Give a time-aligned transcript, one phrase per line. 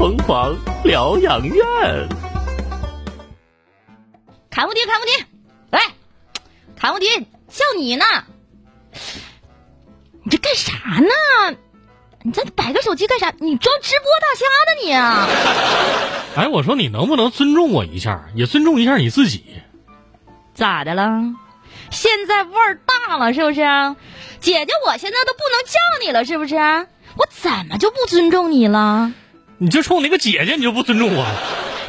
[0.00, 1.62] 疯狂疗养院。
[4.50, 5.10] 卡无敌，卡无敌，
[5.72, 5.78] 喂，
[6.74, 7.06] 卡无敌，
[7.48, 8.06] 叫你呢。
[10.24, 11.54] 你这干啥呢？
[12.22, 13.30] 你这摆个手机干啥？
[13.40, 15.28] 你装直播大虾呢你啊？
[16.34, 19.44] 哎，我说你能不能尊重我一下，也尊重一下你自己？
[20.54, 21.04] 咋的了？
[21.90, 23.60] 现在味儿大了是不是？
[24.40, 26.56] 姐姐，我现在都不能叫你了是不是？
[26.56, 29.12] 我怎么就不尊重你了？
[29.62, 31.26] 你就冲那个姐姐，你就不尊重我？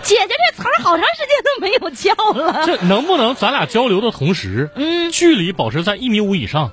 [0.04, 2.66] 姐姐这词儿好长时间都没有叫了。
[2.66, 6.72] 这能不能咱俩交流的同时，嗯，距离保持在一米五以上？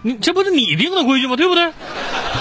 [0.00, 1.36] 你这不是你定的规矩吗？
[1.36, 1.70] 对不对？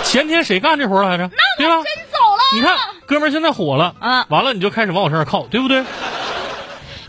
[0.05, 1.29] 前天谁干这活来着？
[1.57, 1.75] 对吧？
[1.83, 2.55] 真走了。
[2.55, 5.83] 你看，哥们儿现在火了啊完了你就开始往我身上靠，对不对？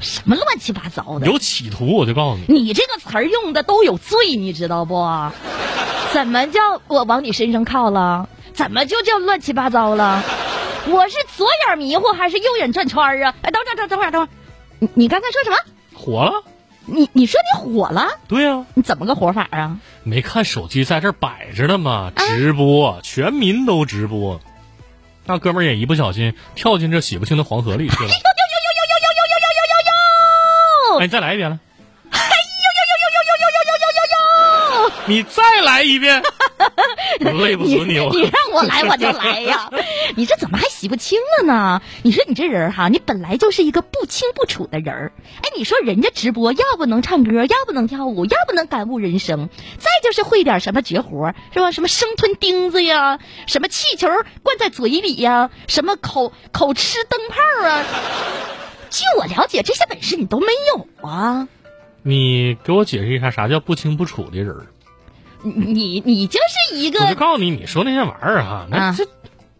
[0.01, 1.27] 什么乱七八糟的？
[1.29, 5.07] 有企图，我就告诉你，你这个词儿用的都有罪，你知道不？
[6.12, 8.29] 怎么叫我往你身上靠了？
[8.52, 10.24] 怎么就叫乱七八糟了？
[10.91, 13.35] 我是左眼迷糊还是右眼转圈儿啊？
[13.43, 14.30] 哎，等会儿，等等会儿，等会儿，
[14.79, 15.57] 你你刚才说什么？
[15.95, 16.43] 火了。
[16.90, 18.09] 你你说你火了？
[18.29, 19.77] 对呀、你怎么个火法啊？
[20.04, 22.10] 没看手机在这儿摆着呢吗？
[22.16, 24.40] 啊直播，全民都直播。
[25.27, 28.09] 那哥们儿也一不小心跳进这洗不清的黄河里去了。
[28.09, 28.21] 哎呦呦
[28.79, 31.01] 呦呦呦呦呦呦呦呦呦！
[31.01, 31.60] 哎，你再来一遍了，
[32.10, 34.93] 哎呦呦呦呦呦呦呦呦呦呦！
[35.07, 36.29] 你再来一遍，我
[37.38, 38.11] 累不死你我。
[38.13, 39.71] 你让我来我就来呀！
[40.16, 41.83] 你这怎么还洗不清了呢？
[42.02, 45.13] 你说你这人哈，你本来就是一个不清不楚的人儿。
[45.43, 51.71] 哎，你说人家直播要不能唱歌，要不能跳舞，要不能感悟人生，再就是会点什么绝活，是吧？
[51.71, 54.09] 什么生吞钉子呀，什么气球
[54.43, 57.85] 灌在嘴里呀，什么口口吃灯泡啊。
[58.91, 61.46] 据我了解，这些本事你都没有啊！
[62.02, 64.66] 你给我解释一下啥叫不清不楚的人儿？
[65.42, 66.38] 你你你就
[66.70, 69.06] 是一个我就告诉你，你说那些玩意儿哈，那啊这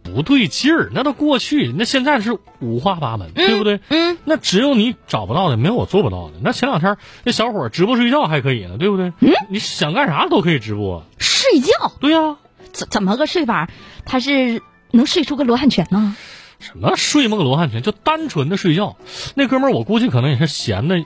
[0.03, 3.79] 不对劲儿，那都过去，那现在是五花八门，对不对？
[3.89, 6.33] 嗯，那只有你找不到的，没有我做不到的。
[6.41, 9.13] 那前两天那小伙直播睡觉还可以呢，对不对？
[9.19, 11.03] 嗯你想干啥都可以直播。
[11.17, 12.37] 睡觉对呀、
[12.71, 13.69] 怎怎么个睡法？
[14.05, 16.15] 他是能睡出个罗汉拳呢？
[16.59, 18.97] 什么睡梦罗汉拳，就单纯的睡觉。
[19.35, 21.03] 那哥们儿，我估计可能也是闲的，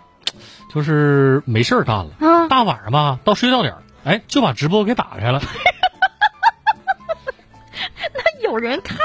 [0.74, 2.12] 就是没事儿干了。
[2.20, 5.42] 啊大晚上吧，到睡觉点儿，哎，就把直播给打开了。
[8.14, 9.04] 那有人看吗？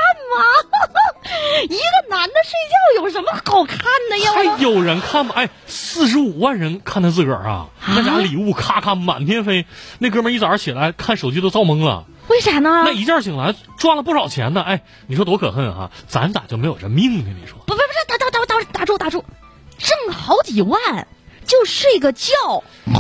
[1.65, 3.79] 一个男的睡觉有什么好看
[4.11, 4.33] 的呀？
[4.35, 5.35] 还有人看吗？
[5.37, 9.67] 哎，四十五万人看他自个儿啊，那家礼物咔咔满天飞。
[9.99, 12.83] 那哥们儿一早上起来看手机都造懵了，为啥呢？
[12.85, 14.63] 那一觉醒来赚了不少钱呢。
[14.63, 15.91] 哎，你说多可恨啊！
[16.09, 17.35] 咱咋就没有这命呢？
[17.41, 17.59] 你说？
[17.67, 19.25] 不不不是，打打打打打住打住，
[19.79, 21.07] 挣好几万
[21.47, 22.33] 就睡个觉，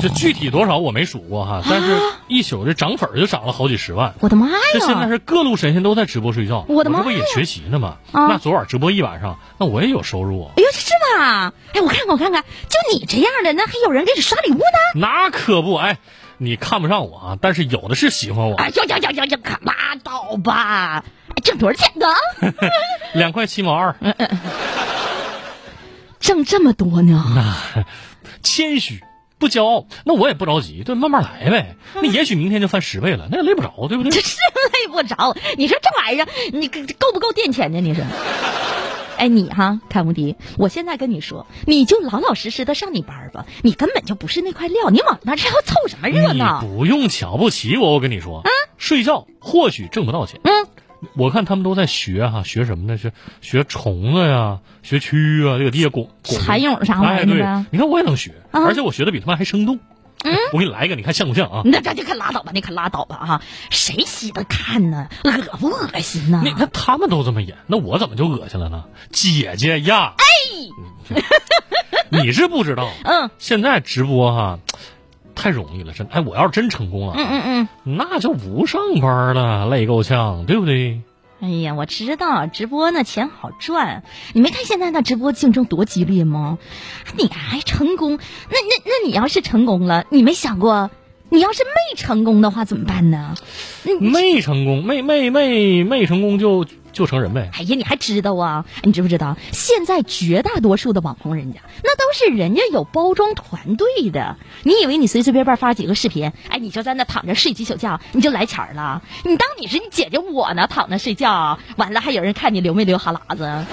[0.00, 1.98] 这具体多少我没数过哈，但是
[2.28, 4.14] 一宿这涨粉儿就涨了好几十万。
[4.20, 4.58] 我的妈呀！
[4.72, 7.96] 这现在是各路神仙都在直播睡觉，我的妈呀这不也学习呢吗？
[8.12, 10.52] 啊那昨晚直播一晚上，那我也有收入啊。
[10.56, 11.52] 哎呦，是吗？
[11.74, 14.62] 哎，我看看我看看，就你这样的，那还有人给你刷礼物呢？
[15.00, 15.98] 那可不，哎，
[16.38, 21.04] 你看不上我啊，但是有的是喜欢我，哎呦呦呦呦呦，可拉倒吧！
[21.30, 22.06] 哎，挣多少钱呢？
[23.14, 23.96] 两块七毛二，
[26.20, 27.24] 挣这么多呢？
[27.34, 27.84] 那
[28.42, 29.02] 谦虚。
[29.38, 31.76] 不骄傲，那我也不着急，对，慢慢来呗。
[31.94, 34.20] 嗯那也许明天就翻十倍了，那也累不着，对不对这？
[34.22, 34.36] 是
[34.72, 35.36] 累不着。
[35.56, 37.80] 你说这玩意儿，你够不够垫钱呢？
[37.80, 38.04] 你说？
[39.18, 46.60] 哎，你哈，看无敌，我现在跟你说，你就老老实实的上你班儿吧，你根本就不是那块料，你往那这要凑什么热闹你闹？
[46.60, 50.52] 不用瞧不起我，我跟你说，嗯睡觉或许挣不到钱，嗯，
[51.16, 52.98] 我看他们都在学哈、学什么呢？
[52.98, 59.78] 学学虫子呀，学蛆啊，这个地下拱拱蚕蛹啥玩意哎，对你看我也能学，啊而且我学的比他们还生动。
[60.24, 61.62] 嗯，我给你来一个，你看像不像啊？
[61.64, 63.42] 那这就可拉倒吧，你可拉倒吧啊！
[63.70, 65.08] 谁稀得看呢？
[65.22, 66.40] 恶不恶心呢？
[66.42, 68.82] 你看他们都这么演，那我怎么就恶心了呢？
[69.12, 71.22] 姐姐呀，哎，
[72.10, 74.58] 你是不知道，嗯现在直播哈、
[75.38, 77.42] 太容易了，真哎，我要是真成功了，嗯嗯
[77.84, 77.96] 嗯。
[77.96, 81.00] 那就不上班了，累够呛，对不对？
[81.40, 84.02] 哎呀，我知道直播那钱好赚，
[84.32, 86.58] 你没看现在那直播竞争多激烈吗？
[87.16, 88.18] 你还成功，
[88.50, 90.90] 那那那你要是成功了，你没想过，
[91.28, 93.36] 你要是没成功的话怎么办呢？
[94.00, 97.50] 没成功，没没没没成功就就成人呗。
[97.54, 98.64] 哎呀，你还知道啊？
[98.82, 99.36] 你知不知道？
[99.52, 104.36] 现在绝大多数的网红人家，那都是人家有包装团队的。
[104.62, 109.02] 你以为你随随便便发几个视频，哎，你就在那躺着睡几宿觉，你就来钱儿了？
[109.24, 110.66] 你当你是你姐姐我呢？
[110.66, 113.64] 躺着睡觉，完了还有人看你流没流哈喇子？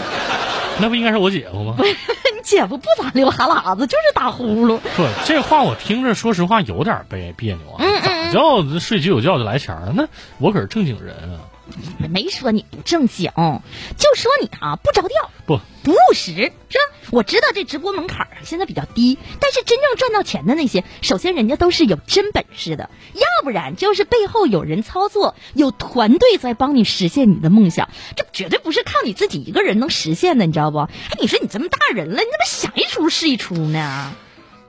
[0.77, 1.75] 那不应该是我姐夫吗？
[1.79, 4.77] 你姐夫不咋流哈喇子，就是打呼噜。
[4.77, 7.77] 不，这话我听着，说实话有点别别扭啊。
[7.79, 9.93] 嗯嗯咋叫睡几宿觉就来钱儿了？
[9.95, 10.05] 那
[10.39, 11.39] 我可是正经人啊！
[12.09, 13.31] 没说你不正经，
[13.97, 16.51] 就说你啊不着调，不不务实，是吧？
[17.11, 30.79] 我知道这直播门槛儿现在比较低，但是真正赚到钱的那些，首先人家都是有真本事的，要不然就是背后有人操作，有团队在帮你实现你的梦想，这绝对不是靠你自己一个人能实现的，你知道不？
[30.79, 30.89] 哎，
[31.19, 34.13] 你说你这么大人了，你怎么想一出是一出呢？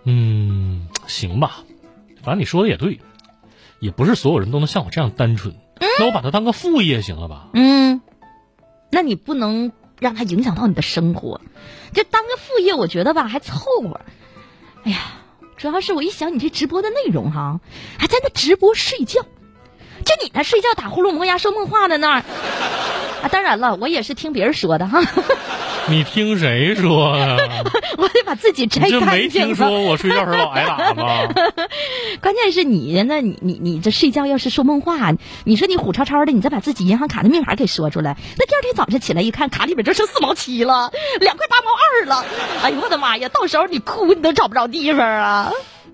[0.04, 1.64] 嗯，行吧，
[2.22, 3.00] 反正你说的也对，
[3.80, 5.54] 也不是所有人都能像我这样单纯。
[5.78, 7.48] 那我把它当个副业行了吧？
[7.54, 8.00] 嗯，
[8.90, 11.40] 那你不能让它影响到你的生活，
[11.92, 14.00] 就当个副业，我觉得吧还凑合。
[14.84, 14.98] 哎呀，
[15.56, 17.60] 主要是我一想你这直播的内容哈，
[17.98, 22.18] 还在那直播睡觉，就你那睡觉打呼噜磨牙说梦话的那儿
[23.22, 25.00] 啊，当然了，我也是听别人说的哈。
[25.88, 27.36] 你听谁说的？
[27.96, 31.20] 我得把自己摘你这干净没听说我睡觉时候老挨打吗？
[32.20, 35.12] 关键是你，那你你你这睡觉要是说梦话，
[35.44, 42.24] 你说你虎超超的，你再把自己银行卡的密码给说出来，那第二天早上起来一看，卡里边就剩四毛七了，两块八毛二了。
[42.62, 43.28] 哎呦我的妈呀！
[43.28, 45.52] 到时候你哭你都找不着地方啊！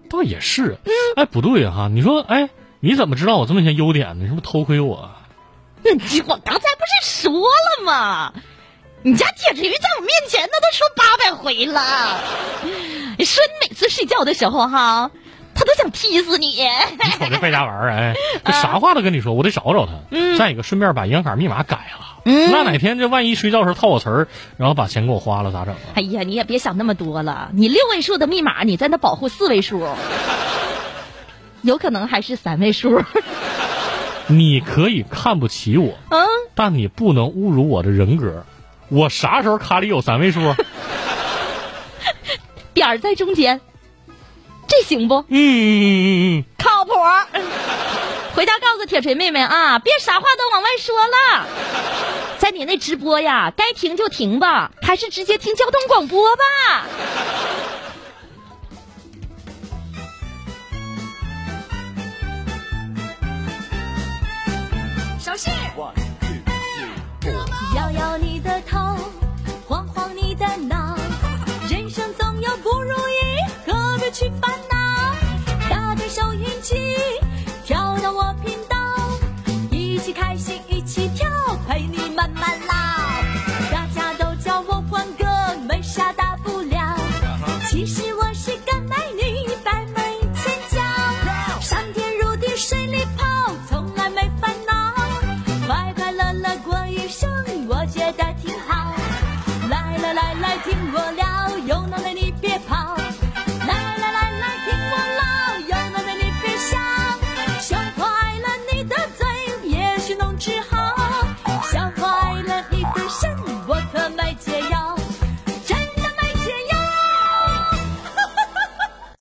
[0.09, 0.79] 倒也是，
[1.17, 4.25] 哎，不对哈，你说，哎，你怎么知道我这么些优点呢？
[4.25, 5.11] 你是不是偷窥我？
[5.83, 8.33] 那你我刚才不是说了吗？
[9.05, 12.21] 你家铁锤在我面前那都说八百回了，
[13.19, 15.11] 你说你每次睡觉的时候哈，
[15.55, 16.47] 他都想踢死你。
[16.49, 18.15] 你瞅这败家玩意儿，哎，
[18.45, 19.93] 这啥话都跟你说，我得找找他。
[20.39, 22.09] 再一个，顺便把银行卡密码改了。
[22.25, 25.81] 嗯那哪天这万一睡觉时候套我词儿，然后把钱给我花了，咋整啊？
[25.95, 29.87] 哎呀，你也别想那么多了，你六位数的密码，你在那保护四位数，
[31.63, 33.03] 有可能还是三位数。
[34.29, 38.45] 你可以看不起我，嗯，但你不能侮辱我的人格。
[38.89, 40.55] 我啥时候卡里有三位数？
[42.73, 43.61] 点儿在中间，
[44.73, 45.17] 这行不？
[45.29, 46.93] 嗯嗯嗯靠谱。
[48.35, 51.47] 回家告诉铁锤妹妹啊，别啥话都往外说了。
[52.39, 56.87] 在你那直播呀，该停就停吧，还是直接听交通广播吧。